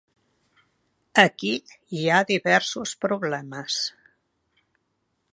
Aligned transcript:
Aquí 1.23 1.51
hi 1.97 2.07
ha 2.15 2.21
diversos 2.31 2.93
problemes. 3.05 3.77